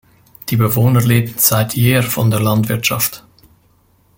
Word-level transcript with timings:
Die 0.49 0.55
Bewohner 0.55 0.99
lebten 1.03 1.37
seit 1.37 1.75
jeher 1.75 2.01
von 2.01 2.31
der 2.31 2.39
Landwirtschaft. 2.39 3.23